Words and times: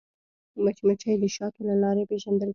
مچمچۍ 0.63 1.15
د 1.21 1.25
شاتو 1.35 1.59
له 1.69 1.75
لارې 1.83 2.07
پیژندل 2.11 2.47
کېږي 2.49 2.49